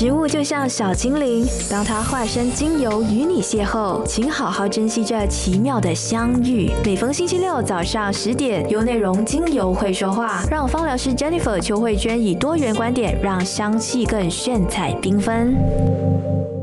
[0.00, 6.70] 植物就像小精灵，当它化身精油与你邂逅，请好好珍惜这奇妙的相遇。
[6.86, 15.54] 每逢星期六早上十点，优内容精油会说话，让芳疗师 Jennifer 邱慧娟以多元观点，让香气更炫彩缤纷。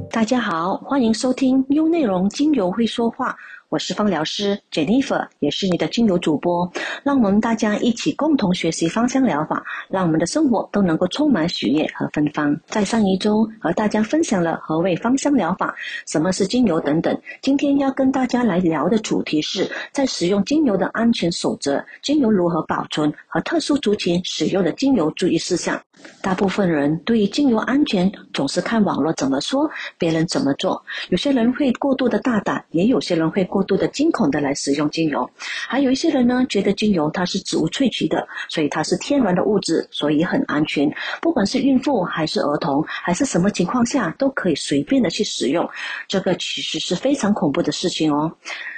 [0.10, 3.36] 大家好，欢迎收听优内容精油会说话。
[3.70, 6.72] 我是芳疗师 Jennifer，也是你的精油主播。
[7.04, 12.58] 让我们大家一起共同学习芳香疗法，让我们的生活都能够充满喜悦和芬芳。
[12.68, 17.20] 在上一周和大家分享了何谓芳香疗法、什么是精油等等。
[17.42, 25.82] 今天要跟大家来聊的主题是在使用精油的安全守则、精油如何保存和特殊族群使用的精油注意事项。
[26.22, 30.82] 大部分人对于精油安全总是看网络怎么说，别人怎么做。
[31.10, 35.28] 有些人会过度的大胆，也有些人会过度的惊恐的来使用精油。
[35.68, 40.88] 还有一些人呢，觉得精油它是植物萃取的，所以它是天然的物质，所以很安全。
[41.24, 45.68] 不管是孕妇还是儿童，还是什么情况下，都可以随便的去使用。
[46.08, 48.32] 这个其实是非常恐怖的事情哦。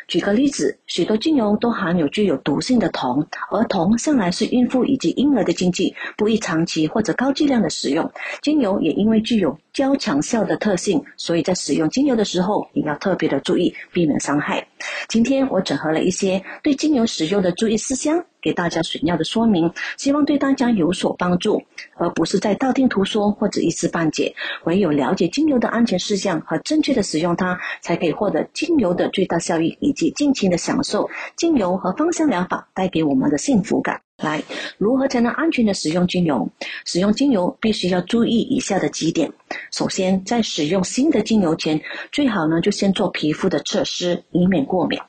[0.09, 8.11] 举个例子，许多精油都含有具有毒性的铜，而铜向来是孕妇以及婴儿的禁忌，不宜长期或者高剂量的使用。
[8.41, 14.67] 精油也因为具有较强效的特性，所以在使用精油的时候也要特别的注意，避免伤害。
[15.07, 18.25] 今天我整合了一些对精油使用的注意事项。
[18.41, 21.61] 给大家水尿的说明，希望对大家有所帮助，
[21.95, 24.33] 而不是在道听途说或者一知半解。
[24.65, 34.01] 唯有了解精油的安全事项和正确的使用它，才可以获得精油的最大效益，以及尽情的享受精油和芳香疗法带给我们的幸福感。
[34.21, 34.43] 来，
[34.77, 36.47] 如何才能安全的使用精油？
[36.85, 39.31] 使用精油必须要注意以下的几点。
[39.71, 41.79] 首先，在使用新的精油前，
[42.11, 44.99] 最好呢就先做皮肤的测试，以免过敏。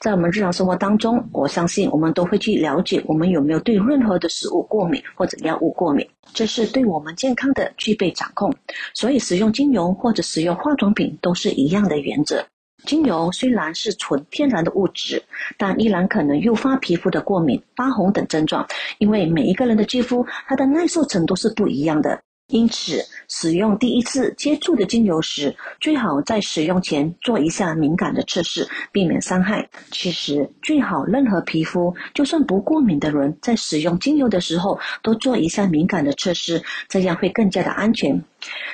[0.00, 8.54] 在我们日常生活当中，我相信我们都会去了解我们有没有对任何的食物过敏或者药物过敏，这是对我们健康的具备掌控。
[8.94, 12.44] 所以，使用精油或者使用化妆品都是一样的原则。
[12.84, 15.22] 精油虽然是纯天然的物质，
[15.56, 18.66] 但依然可能诱发皮肤的过敏、发红等症状。
[18.98, 22.20] 因为每一个人的肌肤，它的耐受程度是不一样的。
[22.48, 29.70] 因此，使用第一次接触的精油时，最好在使用前做一下敏感的测试，避免伤害。
[29.90, 38.22] 其实，最好任何皮肤，就算不过敏的人，在使用精油的时候，都做一下敏感的测试，这样会更加的安全。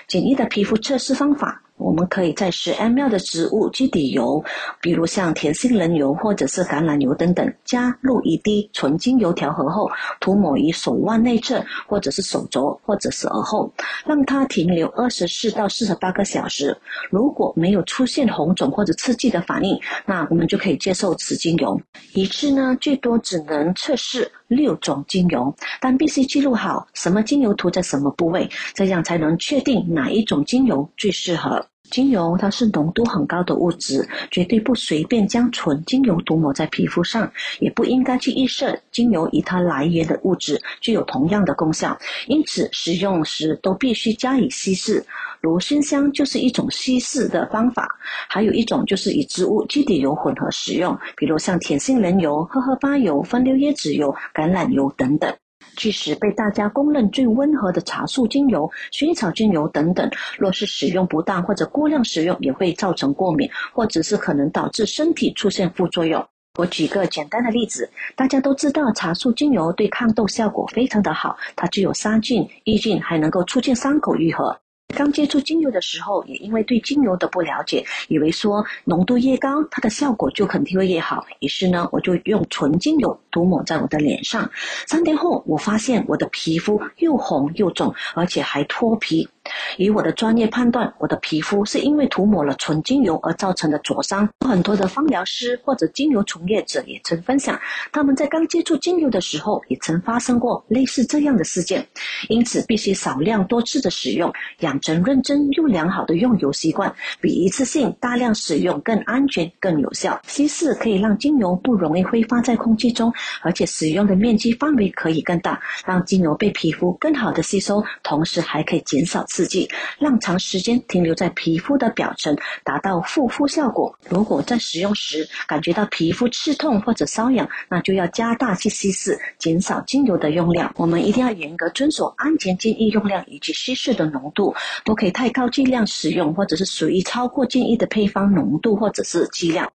[0.09, 1.63] 简易的皮肤测试方法。
[1.79, 4.45] 我们可以在十 ml 的植物基底油，
[4.81, 9.89] 比如像甜杏仁油或者是橄榄油等等，加入一滴纯精油调和后，
[10.21, 13.73] 涂抹于手腕内侧或者是手肘或者是耳后，
[14.05, 16.77] 让它停留二十四到四十八个小时。
[17.11, 21.81] 如果没有出现红肿或者刺激的反应，那我们就可以接受此精油。
[22.13, 31.65] 一次呢，最多只能测试六种精油，但必须记录好什么精油涂在什么部位，这样才能确定哪一种精油最适合。
[31.91, 45.05] 精油它是浓度很高的物质，绝对不随便将纯精油涂抹在皮肤上，也不应该去预设精油与它来源的物质具有同样的功效，因此使用时都必须加以稀释。
[45.41, 47.89] 如熏香就是一种稀释的方法，
[48.29, 55.33] 还有一种就是以植物基底油混合使用，比如像甜杏仁油、荷荷巴油、风流椰子油、橄榄油等等。
[55.79, 66.27] 即使被大家公认最温和的茶树精油、薰衣草精油等等，若是使用不当或者过量使用，也会造成过敏，或者是可能导致身体出现副作用。
[66.59, 74.59] 我举个简单的例子，大家都知道茶树精油对抗痘效果非常的好，它具有杀菌、抑菌，还能够促进伤口愈合。
[74.95, 81.27] 刚接触精油的时候，也因为对精油的不了解，以为说浓度越高，它的效果就肯定会越好。
[81.41, 84.51] 于是呢，我就用纯精油涂抹在我的脸上。
[84.87, 89.29] 三天后，我发现我的皮肤又红又肿，而且还脱皮。
[89.77, 94.29] 以我的专业判断，我的皮肤是因为涂抹了纯精油而造成的灼伤。
[94.47, 97.61] 很多的芳疗师或者精油从业者也曾分享，
[97.93, 101.87] 他们在刚接触精油的时候也曾发生过类似这样的事件。
[102.29, 110.21] 因此，必须少量多次的使用，养成认真又良好的用油习惯，比一次性大量使用更安全、更有效。
[110.27, 113.13] 稀释可以让精油不容易挥发在空气中，
[113.43, 119.25] 而且使用的面积范围可以更大，让精油被皮肤更好的吸收，同时还可以减少。
[119.39, 119.71] 刺激，
[120.01, 123.97] 让长时间停留在皮肤的表层，达到护肤效果。
[124.09, 130.75] 如果在使用时感觉到皮肤刺痛或者瘙痒，那就要加大去稀释，减少精油的用量。
[130.77, 139.71] 我们一定要严格遵守安全建议用量以及稀释的浓度，不可以太高剂量使用，或者是属于超过建议的配方浓度或者是剂量。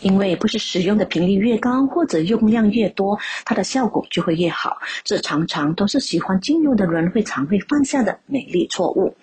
[0.00, 4.76] 因为不是使用的频率越高或者用量越多，它的效果就会越好。
[5.04, 9.14] 这常常都是喜欢精油的人会常会犯下的美丽错误。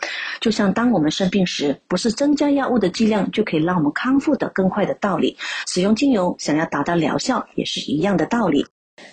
[0.41, 5.37] 就像当我们生病时，不是增加药物的剂量就可以让我们康复的更快的道理。
[5.67, 8.65] 使用精油想要达到疗效，也是一样的道理。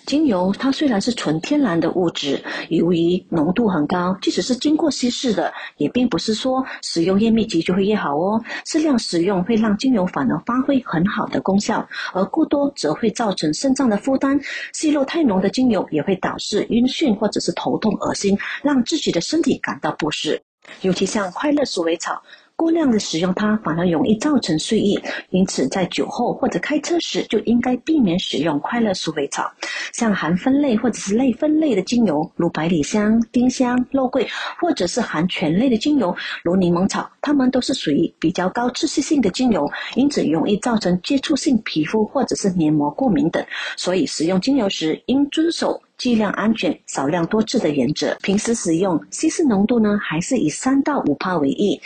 [0.07, 8.43] 精油它虽然是纯天然的物质，由于浓度很高，即使是经过稀释的，也并不是说使用越密集就会越好哦。
[8.67, 14.41] 适量使用会让精油反而发挥很好的功效，而过多则会造成肾脏的负担。
[14.73, 20.43] 吸入太浓的精油也会导致晕眩或者是头痛、恶心，让自己的身体感到不适。
[20.83, 22.23] 尤其像快乐鼠尾草。
[22.61, 29.51] 过量的使用它，反而容易造成睡意，因此在酒后或者开车时就应该避免使用快乐鼠尾草。
[29.95, 34.29] 像含酚类或者是类酚类的精油，如百里香、丁香、肉桂，
[34.61, 36.15] 或者是含醛类的精油，
[36.45, 43.43] 如柠檬草，它们都是属于比较高刺激性的精油，因此容易造成接触性皮肤或者是黏膜过敏等。
[43.75, 48.15] 所以使用精油时应遵守剂量安全、少量多次的原则。
[48.21, 51.81] 平时使用稀释浓度呢，还是以三到五帕为宜。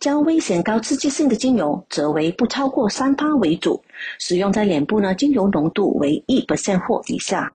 [0.00, 3.82] 将危险高刺激性的精油，则为不超过三趴为主。
[4.20, 7.52] 使用在脸部呢，精油浓度为一 percent 或以下。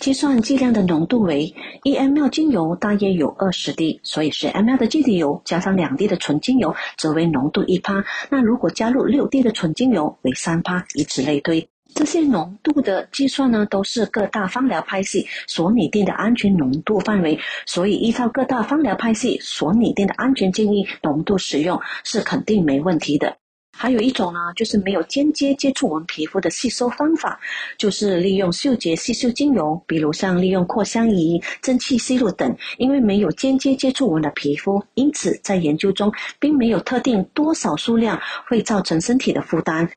[0.00, 1.54] 计算剂量的浓度为
[1.84, 8.04] 一 ml 精油大约有二十滴，所以十 ml 的基底油加上两滴的纯精油，则为浓度一趴。
[8.30, 11.68] 那如果加入六滴的纯精油，为三趴，以此类推。
[11.94, 23.36] 这些浓度的计算呢，都是各大芳疗派系所拟定的安全浓度范围，所以依照各大芳疗派系所拟定的安全建议浓度使用是肯定没问题的。
[23.74, 27.40] 还有一种呢，就是没有间接接触我们皮肤的吸收方法，
[27.78, 39.90] 就是利用嗅觉吸收精油，比如像利用扩香仪、蒸汽吸入等，因为没有间接接触我们的皮肤，因此在研究中并没有特定多少数量会造成身体的负担。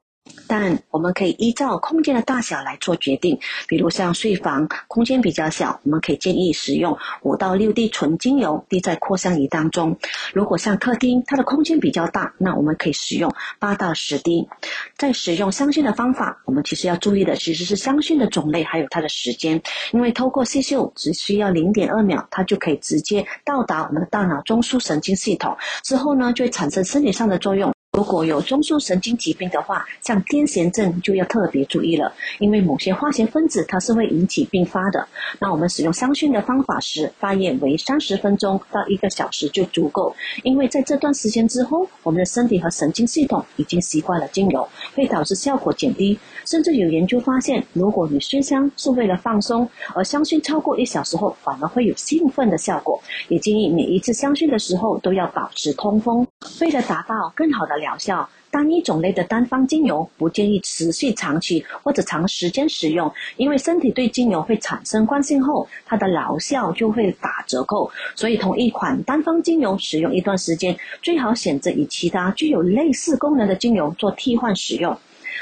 [0.47, 9.95] 但我们可以依照空间的大小来做决定，比如像睡房空间比较小，我们可以建议使用五到六滴纯精油滴在扩香仪当中；
[10.33, 14.47] 如果像客厅，它的空间比较大，那我们可以使用八到十滴。
[14.97, 19.61] 在使用香薰的方法，我们其实要注意的其实是香薰的种类还有它的时间，
[19.91, 27.74] 因为透过吸嗅只需要零点二秒，它就可以直接到达我们的大脑中枢神经系统，之后呢就会产生生理上的作用。
[27.95, 35.07] 如果有中枢神经疾病的话，像癫痫症就要特别注意了，因为某些化学分子它是会引起并发的。
[35.39, 40.13] 那我们使用香薰的方法时，发液为三十分钟到一个小时就足够，
[40.43, 46.19] 因为在这段时间之后，我们的身体和神经系统已经习惯了精油，会导致效果减低。
[46.45, 53.01] 甚至有研究发现，如果你熏香是为了放松，而香薰超过一小时后，反而会有兴奋的效果。
[53.29, 56.27] 也建议每一次香薰的时候都要保持通风，
[56.59, 67.91] 为了达到更好的疗效，单一种类的单方精油不建议持续长期或者长时间使用，因为身体对精油会产生惯性后，它的疗效就会打折扣。
[68.15, 74.97] 所以，同一款单方精油使用一段时间，最好选择与其他具有类似功能的精油做替换使用。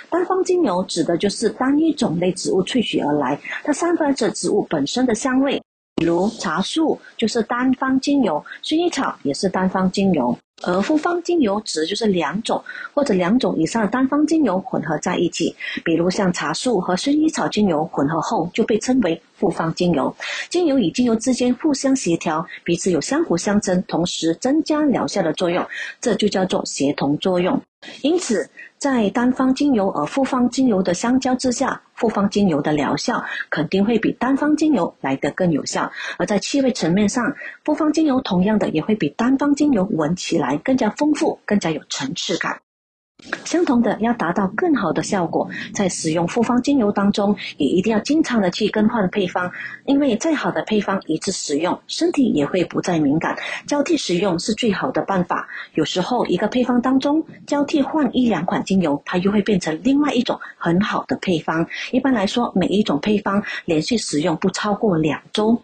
[0.10, 5.62] 单方精油指的就是单一种类植物萃取而来，它散发着植物本身的香味。
[5.96, 12.64] 比如茶树就是单方精油，薰衣草也是单方精油，而复方精油指的就是两种
[12.94, 15.56] 或者两种以上的单方精油混合在一起。
[15.84, 20.16] 比如像茶树和薰衣草精油混合后，就被称为复方精油。
[20.50, 25.68] 精油与精油之间互相协调，彼此有相互相成，同时增加疗效的作用，
[26.00, 27.62] 这就叫做协同作用。
[28.02, 28.50] 因此。
[28.78, 35.90] 在单方精油和复方精油的相交之下，复方精油的疗效肯定会比单方精油来得更有效。
[36.18, 42.60] 而在气味层面上，复方精油同样的也会比单方精油闻起来更加丰富，更加有层次感。
[43.46, 49.52] 相同的，要达到更好的效果，在使用复方精油当中，也一定要经常的去更换配方，
[49.86, 53.38] 因为再好的配方一次使用，身体也会不再敏感。
[53.68, 55.48] 交替使用是最好的办法。
[55.74, 61.68] 有时候一个配方当中交替换一两款精油，它又会变成另外一种很好的配方。
[61.92, 65.62] 一般来说，每一种配方连续使用不超过两周。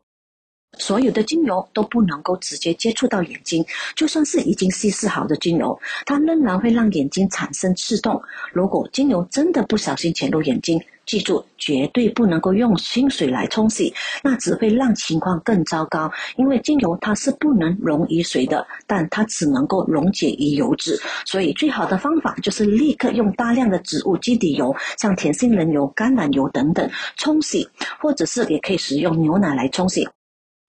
[0.77, 8.21] 所有的精油都不能够直接接触到眼睛，就算是已经稀释好的精油，它仍然会让眼睛产生刺痛。
[8.53, 16.11] 如果精油真的不小心潜入眼睛，记住绝对不能够用清水来冲洗，那只会让情况更糟糕。
[16.37, 27.67] 因为精油它是不能溶于水的，但它只能够溶解于油脂，所以最好的方法就是立刻用大量的植物基底油，像甜杏仁油、橄榄油等等冲洗，
[27.99, 30.07] 或者是也可以使用牛奶来冲洗。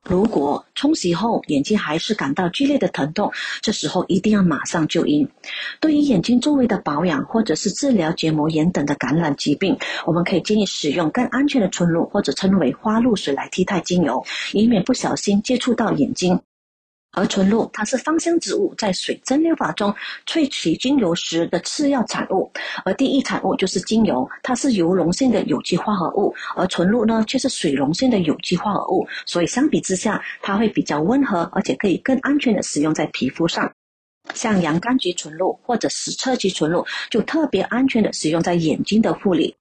[0.09, 5.29] 如果冲洗后眼睛还是感到剧烈的疼痛，这时候一定要马上就医。
[5.79, 16.41] 对于眼睛周围的保养或者是治疗结膜炎等的感染疾病，我们可以建议使用更安全的纯露或者称为花露水来替代精油，以免不小心接触到眼睛。
[17.13, 19.93] 而纯露，它是芳香植物在水蒸馏法中
[20.27, 22.51] 萃取精油时的次要产物，
[22.85, 33.73] 而第一产物就是精油，它是油溶性的有机化合物，而纯露呢却是水溶性的有机化合物，所以相比之下，它会比较温和，而且可以更安全的使用在皮肤上。
[34.35, 39.57] 像洋甘菊纯露或者矢车菊纯露，就特别安全的使用在眼睛的护理。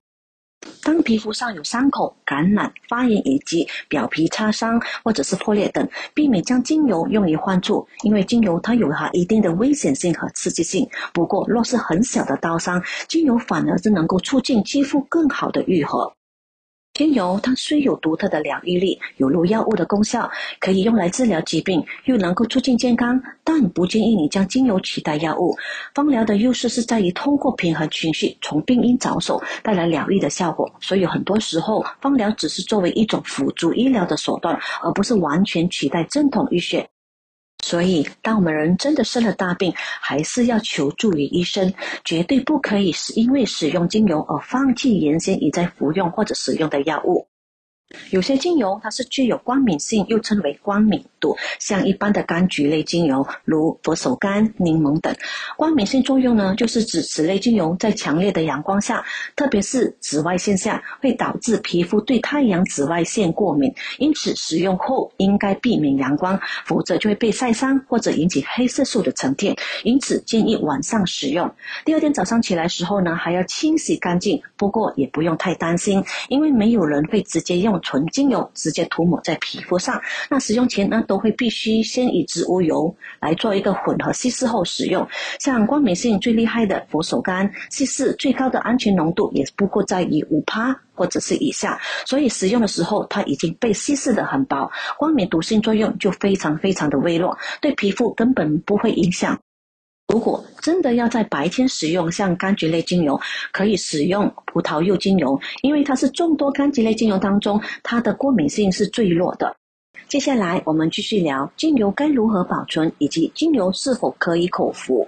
[0.84, 10.88] 当皮肤上有伤口、感染、发炎以及表皮擦伤或者是破裂等，避免将精油用于患处，因为精油它有它一定的危险性和刺激性。
[11.14, 16.14] 不过，若是很小的刀伤，精油反而是能够促进肌肤更好的愈合。
[17.00, 20.30] 精油它虽有独特的疗愈力，有如药物的功效，
[20.60, 25.56] 可以用来治疗疾病，又能够促进健康，但不建议你将精油取代药物。
[25.96, 30.70] 芳疗的优势是在于通过平衡情绪，从病因着手，带来疗愈的效果。
[30.82, 36.86] 所以很多时候，芳疗只是作为一种辅助医疗的手段，而不是完全取代正统医学。
[37.70, 41.72] 所以，当我们人真的生了大病，还是要求助于医生，
[42.04, 47.29] 绝对不可以是因为使用精油而放弃原先已在服用或者使用的药物。
[48.12, 55.16] 有些精油它是具有光敏性，又称为光敏度，像一般的柑橘类精油，如佛手柑、柠檬等。
[55.58, 59.04] 光敏性作用呢，就是指此类精油在强烈的阳光下，
[59.36, 63.74] 特别是紫外线下，会导致皮肤对太阳紫外线过敏。
[63.98, 69.56] 因此，使用后应该避免阳光，否则就会被晒伤或者引起黑色素的沉淀。
[69.84, 71.52] 因此，建议晚上使用。
[71.86, 74.44] 第二天早上起来时候呢，还要清洗干净。
[74.58, 77.79] 不过也不用太担心，因为没有人会直接用。
[77.80, 85.08] 纯精油直接涂抹在皮肤上，那使用前呢，都会必须先以植物油来做一个混合稀释后使用。
[85.40, 99.40] 像光敏性最厉害的佛手柑，稀释最高的安全浓度也不过在于五帕或者是以下，所以使用的时候它已经被稀释的很薄，光敏毒性作用就非常非常的微弱，对皮肤根本不会影响。
[100.10, 103.20] 如果真的要在白天使用，像柑橘类精油，
[103.52, 109.56] 可以使用葡萄柚精油，因为它是众多柑橘类精油当中，它的过敏性是最弱的。
[110.08, 115.08] 接下来我们继续聊精油该如何保存，以及精油是否可以口服。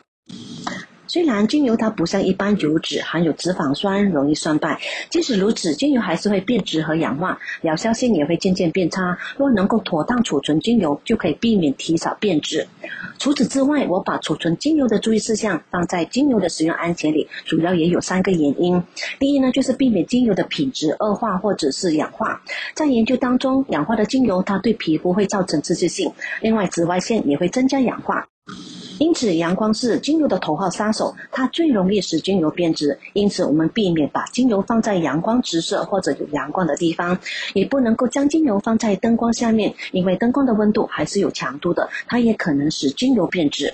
[1.11, 9.17] 虽然精油它不像一般油脂含有脂肪酸，容易酸败，即使如此，精油还是会变质和氧化，疗效性也会渐渐变差。
[9.35, 12.65] 若能够妥当储存精油，就可以避免提早变质。
[13.19, 18.81] 除此之外，我把储存精油的注意事项放在精油的使用安全里，主要也有三个原因。
[19.19, 22.41] 第一呢，就是避免精油的品质恶化或者是氧化。
[22.73, 28.29] 在研究当中，氧化的精油它对皮肤会造成刺激性，另外紫外线也会增加氧化。
[29.01, 32.99] 因此，阳光是精油的头号杀手，它最容易使精油变质。
[33.13, 37.17] 因此，我们避免把精油放在阳光直射或者有阳光的地方，
[37.55, 43.73] 也不能够将精油放在灯光下面，因为灯光的温度还是有强度的，它也可能使精油变质。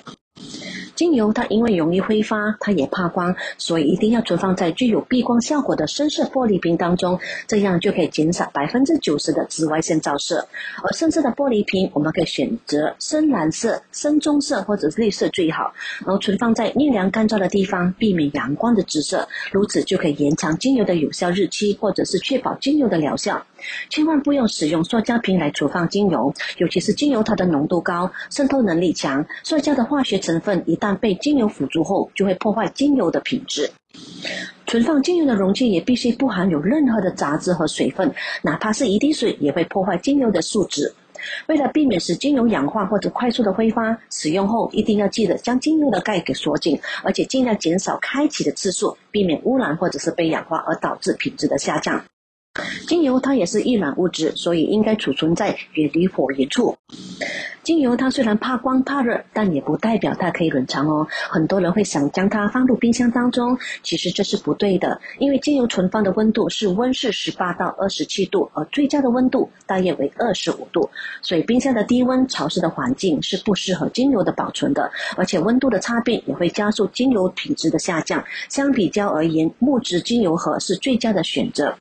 [0.94, 10.48] 精油它因为容易挥发，它也怕光，所以一定要存放在具有避光效果的深色玻璃瓶当中，这样就可以减少百分之九十的紫外线照射。
[10.82, 15.72] 而深色的玻璃瓶，我们可以选择深蓝色、深棕色或者是绿色最好，
[16.04, 23.46] 然后存放在阴凉干燥的地方，避免阳光的直射，如此就可以延长精油的有效日期，或者是确保精油的疗效。
[23.90, 33.70] 千万不要使用塑胶瓶来储放精油，尤其是精油它的浓度高、渗透能力强，塑胶的化学成分一旦被精油辅助后，就会破坏精油的品质。
[34.66, 40.94] 存放精油的容器也必须不含有任何的杂质和水分，哪怕是一滴水也会破坏精油的素质。
[41.46, 52.04] 为了避免使精油氧化或者快速的挥发，使用后一定要记得将精油的盖给锁紧，而且尽量减少开启的次数，避免污染或者是被氧化而导致品质的下降。
[52.86, 56.76] 精油它也是易燃物质，所以应该储存在远离火源处。
[57.62, 61.06] 精油它虽然怕光怕热，但也不代表它可以冷藏哦。
[61.28, 70.88] 很多人会想将它放入冰箱当中，其实这是不对的，因为精油存放的温度是温室十八到二十七度，而最佳的温度大约为二十五度，
[71.20, 78.24] 所以冰箱的低温潮湿的环境是不适合精油的保存的，而且温度的差变也会加速精油品质的下降。
[78.48, 81.76] 相比较而言，木质精油盒是最佳的选择。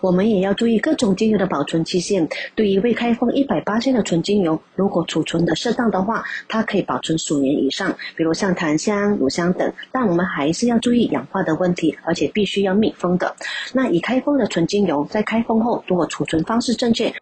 [0.00, 2.28] 我们也要注意各种精油的保存期限。
[2.54, 9.72] 对于未开封一百八的纯精油，如果储存的适当的话，它可以保存数年以上，比如像檀香、乳香等。
[9.90, 13.34] 但我们还是要注意氧化的问题，而且必须要密封的。
[13.72, 17.14] 那已开封的纯精油，在开封后，如果储存方式正确，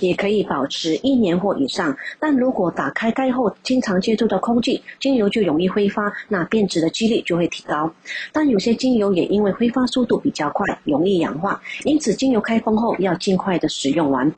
[0.00, 1.96] 也可以保持一年或以上。
[2.18, 7.92] 但如果打开盖后经常接触到空气，精油就容易挥发，那变质的几率就会提高。
[8.32, 14.32] 但有些精油也因为挥发速度比较快，容易氧化，因此精油开封后要尽快的使用完。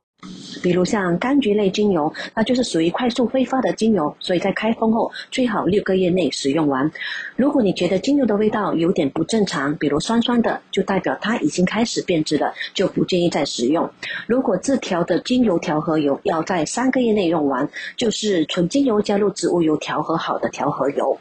[0.62, 6.90] 比如像柑橘类精油，它就是属于快速挥发的精油，所以在开封后最好六个月内使用完。
[7.36, 13.90] 如果你觉得精油的味道有点不正常，比如酸酸的，就代表它已经开始变质了，就不建议再使用。
[14.26, 21.18] 如果自调的精油调和油要在三个月内用完，就是纯精油加入植物油调和好的调和油。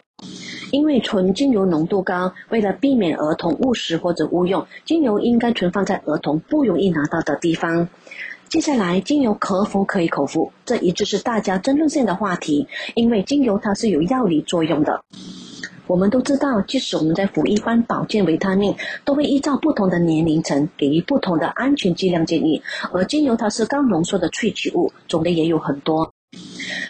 [0.72, 7.88] 因为纯精油浓度高，为了避免儿童误食或者误用，精油应该存放在儿童不容易拿到的地方。
[8.50, 10.52] 接下来，精油可否可以口服？
[10.66, 15.04] 这一直是大家争论性的话题，因为精油它是有药理作用的。
[15.86, 18.76] 我们都知道，即使我们在服一般保健维他命，
[19.06, 22.64] 都会依照不同的年龄层给予不同的安全剂量建议。
[22.92, 26.12] 而精油它是高浓缩的萃取物，种类也有很多。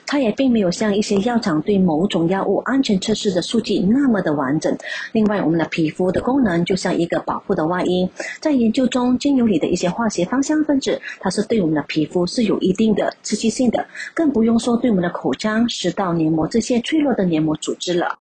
[0.06, 4.76] 它也并没有像一些药厂对某种药物安全测试的数据那么的完整。
[5.12, 8.10] 另外，我们的皮肤的功能就像一个保护的外衣，
[8.42, 18.18] 在研究中，精油里的一些化学芳香分子，它是对我们的皮肤是有一定的刺激性的，更不用说对我们的口腔、食道黏膜这些脆弱的黏膜组织了。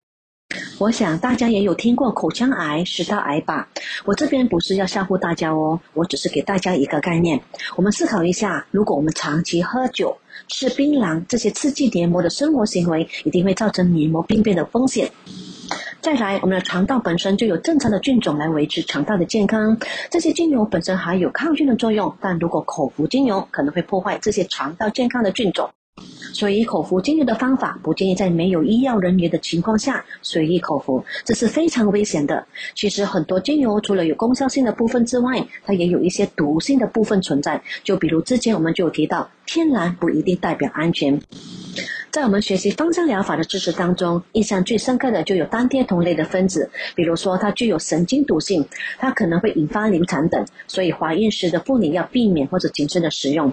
[0.78, 3.68] 我想大家也有听过口腔癌、食道癌吧？
[4.04, 7.40] 我这边不是要吓唬大家哦，我只是给大家一个概念。
[7.76, 10.16] 我们思考一下，如果我们长期喝酒、
[10.49, 15.11] 吃槟榔这些刺激黏膜的生活行为，一定会造成黏膜病变的风险。
[16.01, 19.79] 再来，我们的肠道本身就有正常的菌种来维持肠道的健康，
[20.11, 25.71] 这些精油本身还有抗菌的作用，但如果口服精油可能会破坏这些肠道健康的菌种。
[26.33, 32.47] 所以口服精油的方法不建议在没有医药人员的情况下随意口服，这是非常危险的。
[32.75, 37.63] 其实很多精油除了有功效性的部分之外，它也有一些毒性的部分存在。
[37.85, 41.21] 就比如之前我们就有提到，天然不一定代表安全。
[42.11, 48.67] 在我们学习芳香疗法的知识当中，印象最深刻的就有单萜酮类的分子，比如说它具有神经毒性，
[48.99, 53.53] 它可能会引发流产等，所以怀孕时的妇女要避免或者谨慎的使用。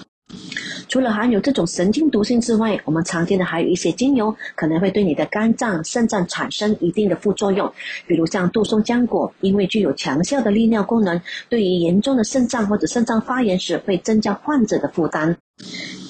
[0.91, 7.73] 除了含有这种神经毒性之外，我们常见的还有一些精油可能会对你的肝脏、肾脏产生一定的副作用，
[8.05, 15.37] 比如像杜松浆果，因为具有强效的利尿功能，对于严重的肾脏或者肾脏发炎时会增加患者的负担。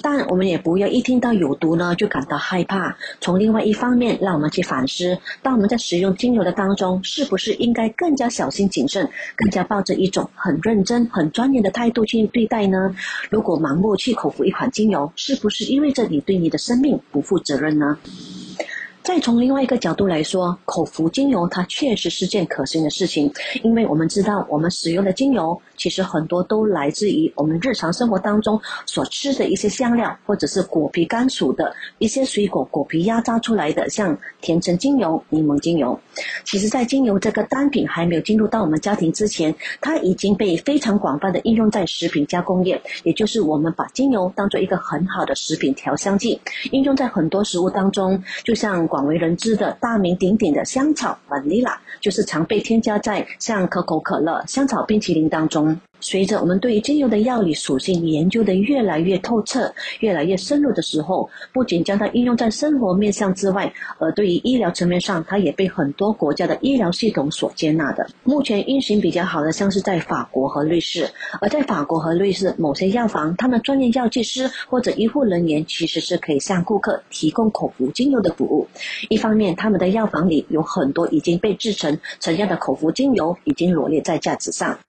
[0.01, 2.97] 但我们也不要一听到有毒呢就感到害怕。
[3.19, 12.95] 从另外一方面，让我们去反思：当我们在使用精油的当中，是不是应该更加小心谨慎，更加抱着一种很认真、很专业的态度去对待呢？
[13.29, 17.97] 如果盲目去口服一款精油，是不是意味着你对你的生命不负责任呢？
[19.03, 23.31] 再从另外一个角度来说，口服精油它确实是件可行的事情，
[23.63, 25.59] 因为我们知道我们使用的精油。
[25.75, 35.99] 其实很多都来自于我们日常生活当中所吃的一些香料，或者是果皮甘薯的一些水果果皮压榨出来的，像甜橙精油、柠檬精油。
[36.43, 46.39] 其实，在精油这个单品还没有进入到我们家庭之前，它已经被非常广泛的应用在食品加工业，也就是我们把精油当做一个很好的食品调香剂，
[46.71, 48.23] 应用在很多食物当中。
[48.43, 55.79] 就像广为人知的大名鼎鼎的香草 vanilla，就是常被添加在像可口可乐、香草冰淇淋当中。
[56.01, 68.05] 随着我们对于精油的药理属性研究的越来越透彻、越来越深入的时候，不仅将它应用在生活面向之外，而对于医疗层面上，它也被很多国家的医疗系统所接纳的。
[68.23, 71.09] 目前运行比较好的，像是在法国和瑞士。
[71.39, 78.67] 而在法国和瑞士，某些药房，他们专业药剂师或者医护人员其实是可以向顾客提供口服精油的服务。
[79.09, 84.79] 一方面，他们的药房里有很多已经被制成成样的口服精油，已经罗列在架子上。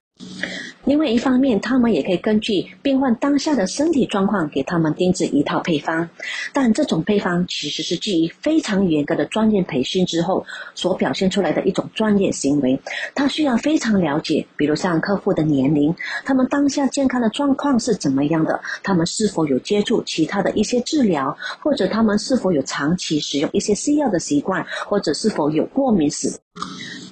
[0.85, 6.09] 另外一方面，他们也可以根据病患当下的身体状况，给他们定制一套配方。
[6.51, 10.45] 但这种配方其实是基于非常严格的专业培训之后
[10.75, 12.79] 所表现出来的一种专业行为。
[13.15, 15.95] 他需要非常了解，比如像客户的年龄，
[16.25, 26.29] 他们当下健康的状况是怎么样的，他们是否有接触其他的一些治疗，或者他们是否有长期使用一些西药的习惯，或者是否有过敏史。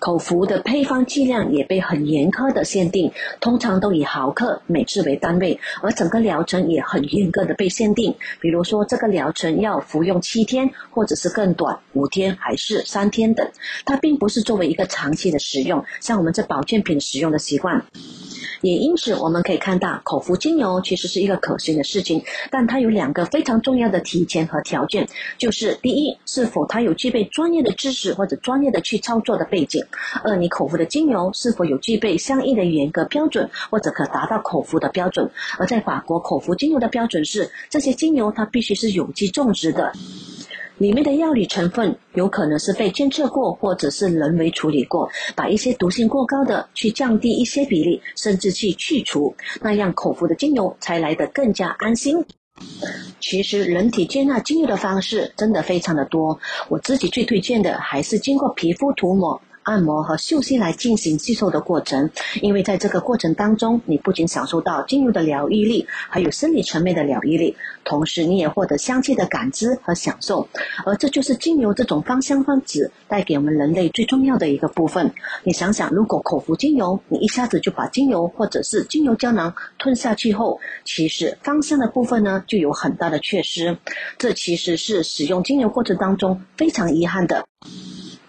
[0.01, 8.15] 口服的配方剂量也被很严苛的限定，通常都以毫克每次为单位，而整个疗程也很严格的被限定。
[8.39, 13.47] 比如说，这个疗程要服用七天，或者是更短，五天还是三天等。
[13.85, 17.85] 它并不是作为一个长期的使用，像我们这保健品使用的习惯。
[18.61, 25.07] 也因此我们可以看到，口服精油其实是一个可行的事情，但它有两个非常重要的提前和条件，
[25.39, 29.81] 就是第一，是否它有具备专业的知识或者专业的去操作的背景；
[30.23, 35.29] 二，你口服的精油是否有具备相应的严格标准，或者可达到口服的标准。
[35.57, 39.91] 而在法国，口服精油的标准是，这些精油它必须是有机种植的。
[40.77, 52.25] 里面的药理成分有可能是被监测过，或者是人为处理过，把一些毒性过高的去降低一些比例，甚至去去除，那样口服的精油才来得更加安心。
[53.19, 59.39] 其实人体接纳精油的方式真的非常的多，我自己最推荐的还是经过皮肤涂抹。
[59.63, 62.09] 按摩和嗅吸来进行吸收的过程，
[62.41, 70.47] 因为在这个过程当中，你不仅享受到精油的疗愈力，还有生理层面的疗愈力，同时你也获得香气的感知和享受，
[70.85, 75.13] 而这就是精油这种芳香分子带给我们人类最重要的一个部分。
[75.43, 83.77] 你想想，如果口服精油，你一下子就把精油或者是精油胶囊吞下去后，其实芳香的部分呢就有很大的缺失，
[84.17, 87.45] 这其实是使用精油过程当中非常遗憾的。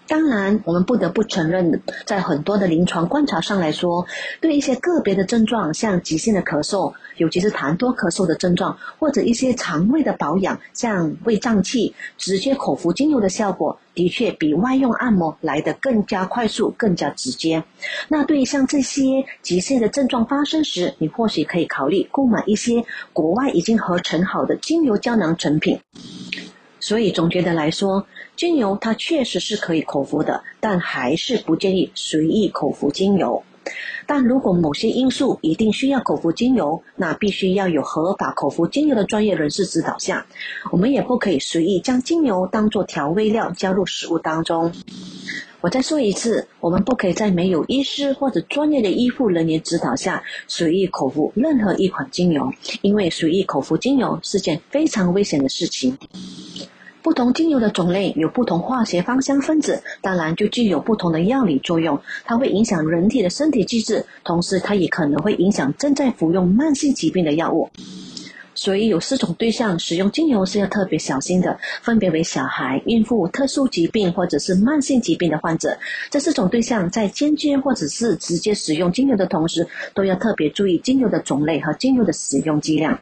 [0.05, 4.05] 当然，我们不得不承认，在很多的临床观察上来说，
[4.41, 17.63] 对一些个别的症状，像急性的咳嗽，尤其是痰多咳嗽的症状，或者一些肠胃的保养，像胃胀气，直接口服精油的效果，的确比外用按摩来得更加快速、更加直接。
[18.09, 25.79] 那对于像这些急性的症状发生时，你或许可以考虑购买一些国外已经合成好的精油胶囊成品。
[26.83, 33.41] 所以总结的来说，精油它确实是可以口服的，但还是不建议随意口服精油。
[34.05, 40.25] 但如果某些因素一定需要口服精油，那必须要有合法口服精油的专业人士指导下，
[40.73, 44.73] 我们也不可以随意将精油当做调味料加入食物当中。
[45.61, 55.97] 我再说一次，我们不可以在没有医师或者专业的医护人员指导下随意口服任何一款精油，因为随意口服精油是件非常危险的事情。
[57.03, 62.01] 不同精油的种类有不同化学芳香分子，当然就具有不同的药理作用。
[62.23, 67.69] 它会影响人体的身体机制，同时它也可能会影响正在服用慢性疾病的药物。
[68.55, 75.77] 所以有四种对象使用精油是要特别小心的，分别为小孩、孕妇、特殊疾病或者是慢性疾病的患者。
[76.09, 83.01] 这四种对象在间接或者是直接使用精油的同时，都要特别注意精油的种类和精油的使用剂量。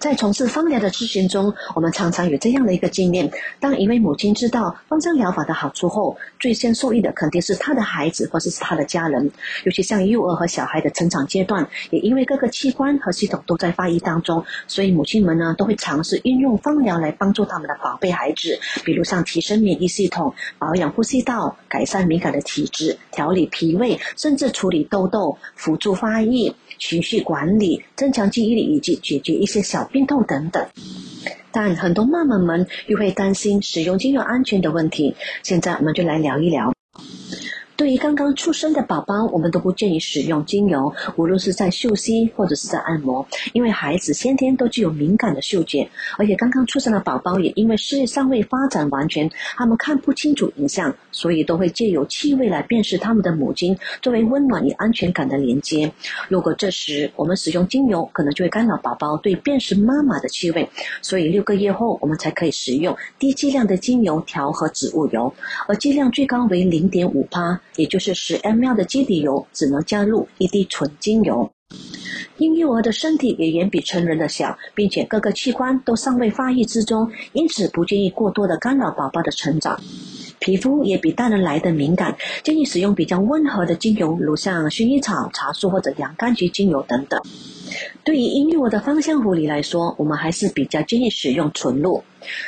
[0.00, 9.30] 在从事芳疗的咨询中，我们常常有这样的一个经验：当一位母亲知道芳香疗法的好处后，最先受益的肯定是她的孩子或者是她的家人。
[9.64, 26.54] 尤其像幼儿和小孩的成长阶段，也因为各个器官和系统都在发育当中，所以母亲们呢都会尝试运用芳疗来帮助他们的宝贝孩子，比如像提升免疫系统、保养呼吸道、改善敏感的体质、调理脾胃，甚至处理痘痘、辅助发育。
[26.80, 30.66] 情绪管理、增强记忆力以及解决一些小病痛等等，
[31.52, 35.14] 但很多妈妈们又会担心使用精油安全的问题。
[35.44, 36.72] 现在我们就来聊一聊。
[37.80, 45.88] 对于刚刚出生的宝宝，我们都不建议使用精油，无论是在嗅吸或者是在按摩，因为孩子先天都具有敏感的嗅觉，
[46.18, 55.90] 而且刚刚出生的宝宝也因为视力尚未发展完全，他们看不清楚影像，所以都会借由气味来辨识他们的母亲，作为温暖与安全感的连接。
[56.28, 60.68] 如果这时我们使用精油，可能就会干扰宝宝对辨识妈妈的气味，
[61.00, 65.32] 所以六个月后我们才可以使用低剂量的精油调和植物油，
[65.66, 67.58] 而剂量最高为零点五帕。
[67.80, 71.50] 也就是十 ml 的基底油只能加入一滴纯精油。
[72.36, 79.80] 婴幼儿的身体也远比成人的小，并且各个器官都尚未发育之中，因此不建议过多的干扰宝宝的成长。
[80.40, 87.20] 皮肤也比大人来的敏感，建议使用比较温和的精油，如像薰衣草、茶树或者洋甘菊精油等等。
[88.04, 92.02] 对于婴幼儿的芳香护理来说，我们还是比较建议使用纯露，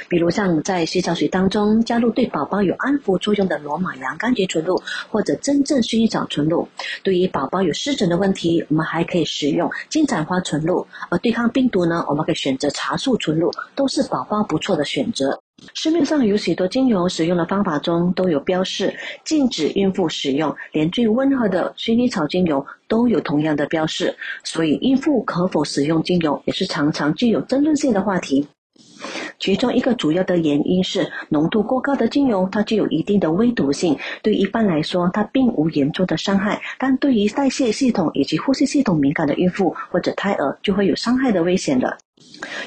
[0.08, 6.66] 比如像在洗澡水当中加入对宝宝有安抚作用的罗马洋甘菊纯露，或者真正薰衣草纯露。
[7.02, 10.86] 对于宝宝有湿疹的问题，我们还可以使用金盏花纯露。
[11.10, 15.41] 而对抗病毒呢，我们可以选择茶树纯露，都是宝宝不错的选择。
[15.74, 18.94] 市面上有许多精油使用的方法中都有标示
[19.24, 28.46] 禁止孕妇使用，连最温和的薰衣草精油都有同样的标示，所以孕妇可否使用精油也是常常具有争论性的话题。
[29.40, 41.98] 其中一个主要的原因是浓度过高的精油，它具有一定的微毒性，对一般来说它并无严重的伤害，但对于代谢系统以及呼吸系统敏感的孕妇或者胎儿就会有伤害的危险了。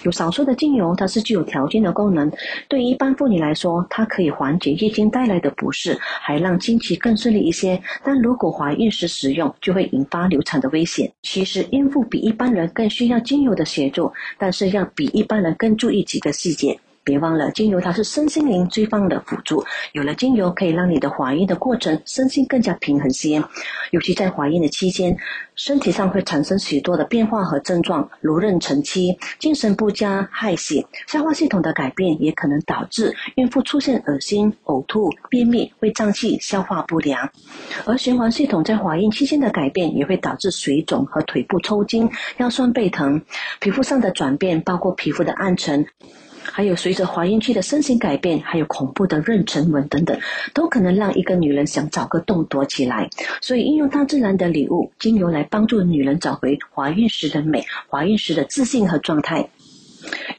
[0.03, 2.31] 有少数的精油，它是具有调经的功能。
[2.69, 7.81] 对于一般妇女来说，它可以缓解月经带来的不适，还让经期更顺利一些。
[8.03, 11.11] 但如果怀孕时使用，就会引发流产的危险。
[11.23, 16.79] 其实，孕妇比一般人更需要精油的协助，但是要比一般人更注意几个细节。
[17.05, 19.63] 别忘了，精油它是身心灵最棒的辅助。
[19.93, 23.43] 有了精油，可以让你的怀孕的过程身心更加平衡些。
[23.91, 25.15] 尤其在怀孕的期间，
[25.53, 37.29] 身体上会产生许多的变化和症状，如妊娠期、精神不佳、害喜、消化系统的改变，也可能导致孕妇出现恶心、呕吐、便秘、胃胀气、消化不良。
[37.85, 43.21] 而循环系统在怀孕期间的改变，也会导致水肿和腿部抽筋、腰酸背疼。
[43.59, 45.85] 皮肤上的转变，包括皮肤的暗沉。
[46.51, 50.19] 还有随着怀孕期的身形改变，还有恐怖的妊娠纹等等，
[50.53, 53.09] 都可能让一个女人想找个洞躲起来。
[53.41, 59.49] 所以，应用大自然的礼物精油来帮助女人找回怀孕时的美、怀孕时的自信和状态。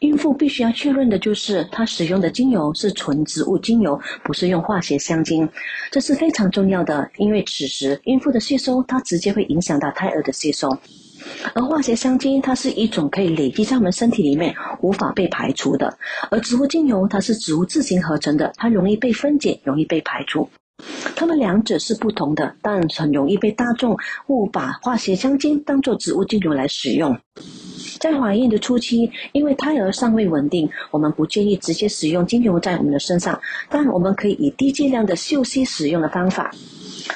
[0.01, 5.49] 孕妇必须要确认的就是，她使用的精油是纯植物精油，不是用化学香精。
[5.91, 10.79] 这是非常重要的，因为此时孕妇的吸收，它直接会影响到胎儿的吸收。
[11.55, 15.89] 而化学香精，它是一种可以累积在我们身体里面无法被排除的；
[16.31, 20.49] 而植物精油，它是植物自行合成的，它容易被分解，容易被排除。
[21.15, 27.19] 它们两者是不同的，但很容易被大众误把化学香精当做植物精油来使用。
[27.99, 36.55] 在怀孕的初期，因为胎儿尚未稳定，我们不建议直接使用精油在我们的身上，但我们可以以低剂量的嗅吸使用的方法。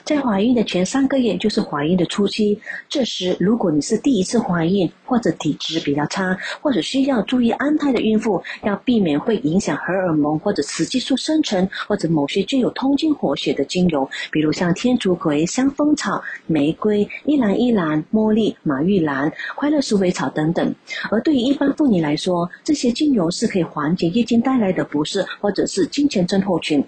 [0.05, 20.75] 在怀孕的前三个月就是怀孕的初期，这时如果你是第一次怀孕，或者体质比较差，或者需要注意安胎的孕妇，要避免会影响荷尔蒙或者雌激素生成，或者某些具有通经活血的精油，比如像天竺葵、香蜂草、玫瑰、依兰依兰、茉莉、马玉兰、快乐鼠尾草等等。
[21.11, 26.85] 而对于一般妇女来说，这些精油是可以缓解月经带来的不适，或者是经前症候群。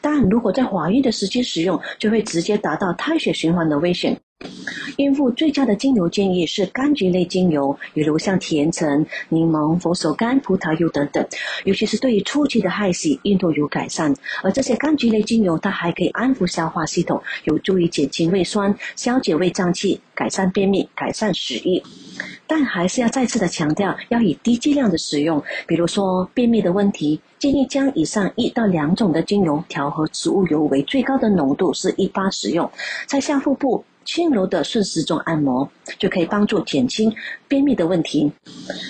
[0.00, 4.18] 但如果在怀孕的时期使用，就会直接达到胎血循环的危险。
[4.98, 11.26] 孕妇最佳的精油建议是柑橘类精油，比如像甜橙、柠檬、佛手柑、葡萄柚等等。
[11.64, 14.14] 尤其是对于初期的害喜，孕吐有改善。
[14.42, 21.82] 而这些柑橘类精油，它还可以安抚消化系统，有助于减轻胃酸、消解胃胀气、改善便秘、改善食欲。
[22.46, 25.42] 但还是要再次的强调，要以低剂量的使用。
[25.66, 32.70] 比如说便秘的问题，建议将以上一到两种的精油调和植物油为最高的浓度是一八使用，
[33.06, 33.84] 在下腹部。
[34.08, 37.14] 轻柔的顺时钟按摩就可以帮助减轻
[37.46, 38.32] 便秘的问题。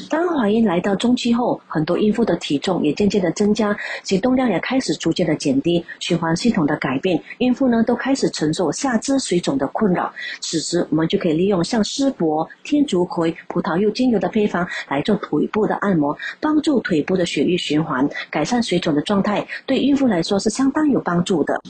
[0.08, 10.14] 当怀孕来到中期后，很多孕妇的体重也渐渐的增加，行动量也开始逐渐的减低，循环系统的改变，孕妇呢都开始承受下肢水肿的困扰。
[10.40, 21.60] 此时，我们就可以利用像丝柏、天竺葵、葡萄柚精油的配方来做腿部的按摩，帮助腿部的血液循环，改善水肿的状态，对孕妇来说是相当有帮助的。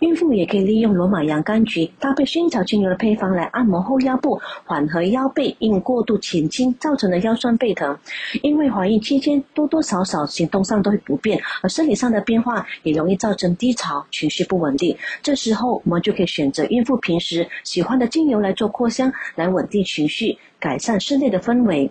[0.00, 7.96] 孕妇也可以利用罗马洋甘菊搭配薰衣草精油的配方来按摩后腰部，缓和腰背因过度前倾造成的腰酸背疼。
[8.42, 14.96] 因为怀孕期间多多少少行动上都会不便，而生理上的变化也容易造成低潮、情绪不稳定。
[15.22, 21.90] 这时候我们就可以选择孕妇平时喜欢的精油来做扩香，来稳定情绪，改善室内的氛围。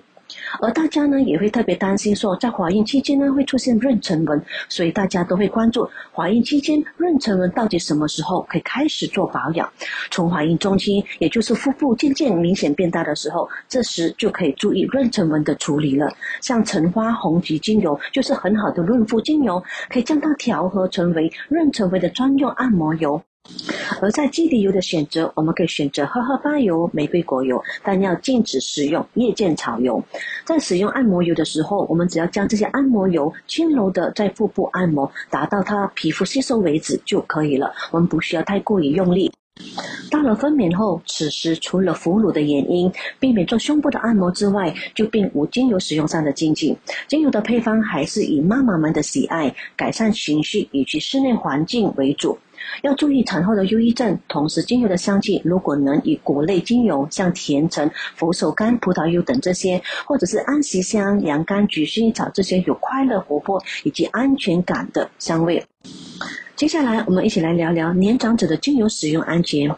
[0.61, 9.71] 而大家呢也会特别担心，说在怀孕期间呢会出现妊娠纹，所以大家都会关注怀孕期间妊娠纹到底什么时候可以开始做保养。
[10.09, 16.11] 从怀孕中期，也就是腹部渐渐明显变大的时候，这时就可以注意妊娠纹的处理了。
[16.41, 23.21] 像橙花红菊精油就是很好的润肤精油，可以将它调和成为妊娠纹的专用按摩油。
[24.01, 30.03] 而在基底油的选择，我们可以选择荷荷巴油、玫瑰果油，但要禁止使用叶剑草油。
[30.43, 37.73] 在使用按摩油的时候，我们只要将这些按摩油轻柔的在腹部按摩，达到它皮肤吸收为止就可以了。
[37.91, 39.31] 我们不需要太过于用力。
[40.11, 46.77] 到了分娩后，此时除了哺乳的原因，避免做胸部的按摩之外，就并无精油使用上的禁忌。
[47.07, 52.37] 精油的配方还是以妈妈们的喜爱、改善情绪以及室内环境为主。
[52.81, 65.65] 要注意产后的忧郁症，同时精油的香气如果能以果类精油，像甜橙、佛手柑、葡萄柚等这些，或者是安息香、洋甘菊、薰衣草这些有快乐、活泼以及安全感的香味。
[66.55, 69.69] 接下来，我们一起来聊聊年长者的精油使用安全。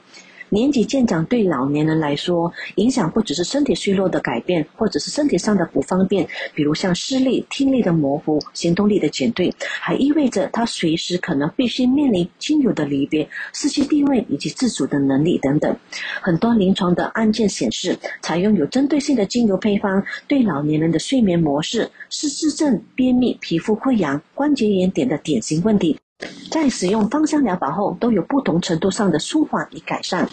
[0.50, 15.76] 年纪渐长对老年人来说，影响不只是身体虚弱的改变，或者是身体上的不方便，比如像视力、听力的模糊、行动力的减退，还意味着他随时可能必须面临亲友的离别、失去地位以及自主的能力等等。
[16.22, 25.98] 很多临床的案件显示，采用有针对性的精油配方，对老年人的睡眠模式、失智症、便秘、皮肤溃疡、关节炎等的典型问题。
[26.50, 30.28] 在使用芳香疗法后，都有不同程度上的舒缓与改善。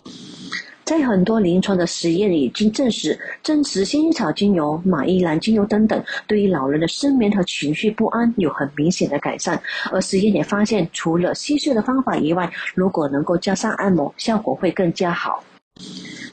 [0.85, 9.61] 在很多临床的实验已经证实，真实薰衣草精油、马依兰精油等等，对于老人的失眠和情绪不安有很明显的改善。
[9.91, 15.43] 而实验也发现，除了吸收的方法以外，如果能够加上按摩，效果会更加好。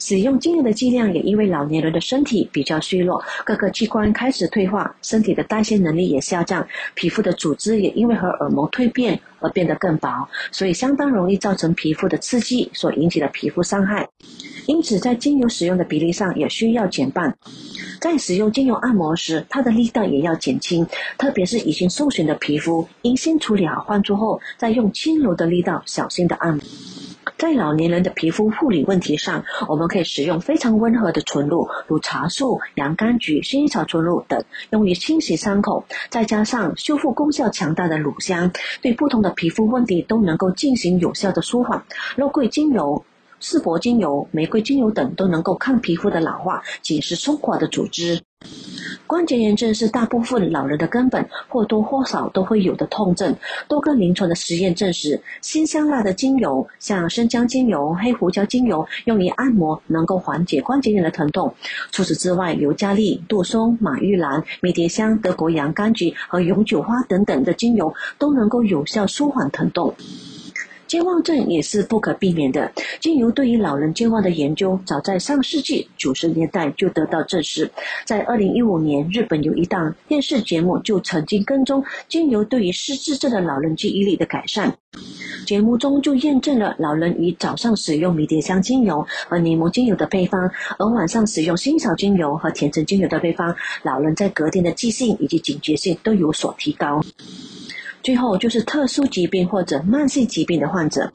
[0.04, 14.08] 使用精油的剂量也因为老年人的身体比较虚弱，各个器官开始退化，身体的代谢能力也下降，皮肤的组织也因为荷尔蒙蜕变而变得更薄，所以相当容易造成皮肤的刺激所引起的皮肤伤害。
[14.66, 17.36] 因此，在精油使用的比例上也需要减半。
[18.00, 20.84] 在使用精油按摩时，它的力道也要减轻，
[21.16, 26.60] 特别是已经受损的皮肤，应先处理好患处后，再用轻柔的力道小心的按摩。
[27.38, 41.84] 在老年人的皮肤护理问题上，我们可以使用非常温和的纯露，如茶树、洋甘菊、薰衣草纯露等，用于清洗伤口；再加上修复功效强大的乳香，对不同的皮肤问题都能够进行有效的舒缓。
[42.16, 43.04] 肉桂精油。
[43.44, 48.22] 四柏精油、玫瑰精油等都能够抗皮肤的老化、紧实松垮的组织。
[49.12, 53.36] 关节炎症是大部分老人的根本，或多或少都会有的痛症。
[53.68, 61.54] 多个临床的实验证实，辛香辣的精油，像生姜精油、黑胡椒精油，用于按摩能够缓解关节炎的疼痛。
[61.90, 69.94] 除此之外，尤加利、杜松、马玉兰、迷迭香、德国洋甘菊和永久花等等的精油，都能够有效舒缓疼痛。
[70.92, 72.70] 健忘症也是不可避免的。
[73.00, 77.70] 精油对于老人健忘的研究，早在上世纪九十年代就得到证实。
[78.04, 84.76] 在二零一五年，日本有一档电视节目就曾经跟踪精油对于失智症的老人记忆力的改善。
[85.46, 97.02] 节目中就验证了老人于早上使用迷迭香精油和柠檬精油的配方，而晚上使用薰草精油和甜橙精油的配方，老人在隔天的记性以及警觉性都有所提高。
[98.02, 101.12] 最后就是特殊疾病或者慢性疾病的患者，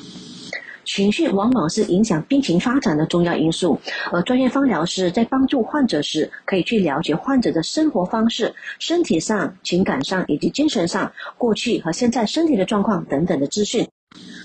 [0.85, 3.79] 情绪往往是影响病情发展的重要因素。
[4.11, 13.87] 而专业芳疗师在帮助患者时，可以去了解患者的生活方式、身体上、情感上以及精神上、过去和现在身体的状况等等的资讯。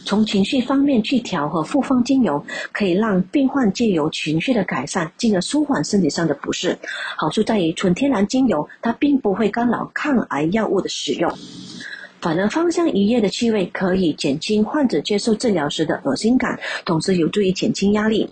[0.05, 6.77] 从情绪方面去调和复方精油，可以让病患借由情绪的改善，进而舒缓身体上的不适。
[7.17, 11.33] 好处在于纯天然精油，它并不会干扰抗癌药物的使用。
[12.23, 18.31] 反而芳香一液的气味可以减轻患者接受治疗时的恶心感，同时有助于减轻压力。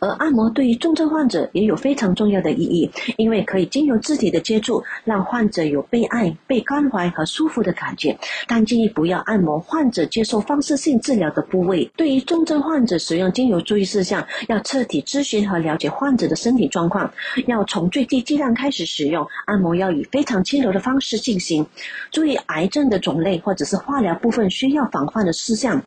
[0.00, 8.16] 而按摩对于重症患者也有非常重要的意义，因为可以经由肢体的接触，让患者有被爱、被关怀和舒服的感觉。
[8.46, 11.90] 但建议不要按摩患者接受放射性治疗的部位。
[11.96, 17.10] 对于重症患者使用精油注意事项，要彻底咨询和了解患者的身体状况，
[17.46, 19.26] 要从最低剂量开始使用。
[19.46, 21.66] 按摩要以非常轻柔的方式进行，
[22.12, 22.97] 注意癌症的。
[22.98, 25.82] 种类或者是化疗部分需要防范的事项。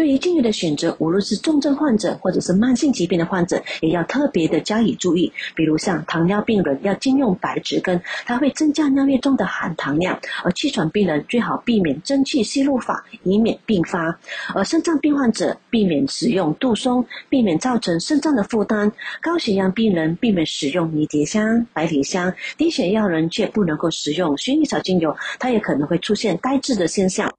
[0.00, 5.30] 对于精油的选择，无论是重症患者或者是慢性疾病的患者，也要特别的加以注意。
[5.54, 14.16] 比如像糖尿病人要禁用白芷根，它会增加尿液中的含糖量；而气喘病人最好避免蒸汽吸入法，以免并发；
[14.54, 27.30] 而肾脏病患者避免使用杜松，避免造成肾脏的负担；高血压病人避免使用迷迭香、百里香；低血压人却不能够使用薰衣草精油，它也可能会出现呆滞的现象。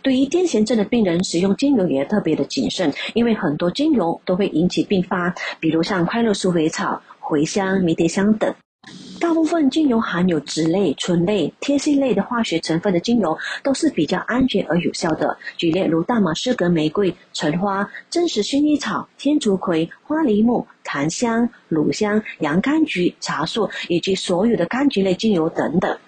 [0.00, 1.89] 对于癫痫症的病人，使用精油。
[1.94, 8.54] 也特别的谨慎，因为很多精油都会引起并发，比如像快乐鼠尾草、茴香、迷迭香等。
[9.20, 15.36] 大部分精油含有酯类、醇类、萜烯类的化学成分的精油都是比较安全而有效的。
[15.58, 25.98] 举例如大马士革玫瑰、橙花、真实薰衣草、天竺葵、花梨木、檀香、乳香、洋甘菊、茶树以及所有的柑橘类精油等等。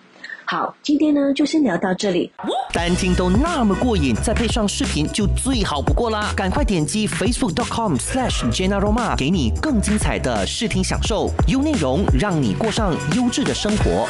[0.52, 2.30] 好，今天呢就先聊到这里。
[2.74, 6.30] 单听都那么过瘾，再配上视频就最好不过啦！
[6.36, 14.06] 赶快点击 facebook.com/slash Jenna Roma，给你更精彩的视听享受，优内容让你过上优质的生活。